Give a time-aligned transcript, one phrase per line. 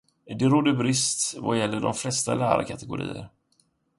[0.39, 3.29] Det råder brist vad gäller de flesta lärarkategorier.